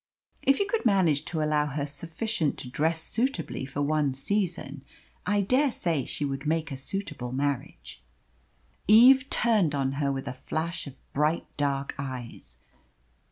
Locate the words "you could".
0.59-0.83